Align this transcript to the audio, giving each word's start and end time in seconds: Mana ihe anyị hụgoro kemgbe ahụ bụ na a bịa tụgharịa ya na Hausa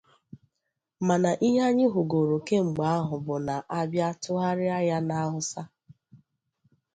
Mana 1.07 1.31
ihe 1.47 1.59
anyị 1.67 1.85
hụgoro 1.93 2.37
kemgbe 2.47 2.83
ahụ 2.97 3.15
bụ 3.25 3.35
na 3.47 3.55
a 3.77 3.79
bịa 3.91 4.07
tụgharịa 4.21 4.77
ya 4.89 4.97
na 5.07 5.15
Hausa 5.21 5.61